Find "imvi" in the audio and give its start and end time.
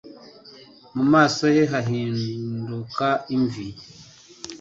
3.35-3.67